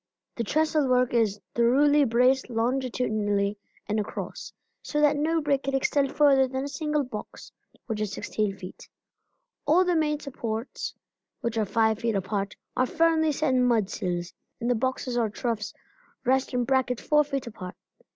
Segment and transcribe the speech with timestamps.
[0.35, 6.11] The trestle work is thoroughly braced longitudinally and across, so that no break can extend
[6.11, 7.51] further than a single box,
[7.85, 8.89] which is 16 feet.
[9.67, 10.95] All the main supports,
[11.41, 15.71] which are five feet apart, are firmly set in mudsills, and the boxes or troughs
[16.25, 17.75] rest in brackets four feet apart.